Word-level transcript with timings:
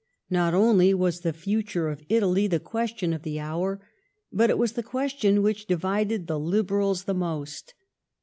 Not 0.31 0.55
only 0.55 0.95
was 0.95 1.19
the 1.19 1.31
future 1.31 1.87
of 1.89 2.01
Italy 2.09 2.47
the 2.47 2.59
question 2.59 3.13
of 3.13 3.21
the 3.21 3.39
hour, 3.39 3.79
but 4.33 4.49
it 4.49 4.57
was 4.57 4.71
the 4.71 4.81
question 4.81 5.43
which 5.43 5.67
divided 5.67 6.25
the 6.25 6.39
Liberals 6.39 7.03
the 7.03 7.13
least. 7.13 7.75